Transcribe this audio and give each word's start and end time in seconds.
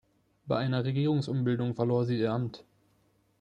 Bei 0.47 0.57
einer 0.57 0.83
Regierungsumbildung 0.83 1.75
verlor 1.75 2.05
sie 2.05 2.17
ihr 2.17 2.31
Amt. 2.31 2.63